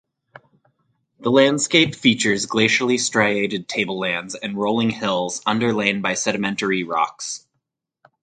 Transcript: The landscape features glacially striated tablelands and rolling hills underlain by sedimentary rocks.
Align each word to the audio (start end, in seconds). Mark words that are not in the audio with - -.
The 1.19 1.29
landscape 1.29 1.93
features 1.93 2.47
glacially 2.47 2.99
striated 2.99 3.69
tablelands 3.69 4.33
and 4.33 4.57
rolling 4.57 4.89
hills 4.89 5.43
underlain 5.45 6.01
by 6.01 6.15
sedimentary 6.15 6.83
rocks. 6.83 7.45